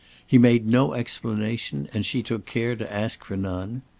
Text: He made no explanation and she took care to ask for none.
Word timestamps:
He 0.25 0.39
made 0.39 0.65
no 0.65 0.93
explanation 0.95 1.87
and 1.93 2.03
she 2.03 2.23
took 2.23 2.47
care 2.47 2.75
to 2.75 2.91
ask 2.91 3.23
for 3.23 3.37
none. 3.37 3.83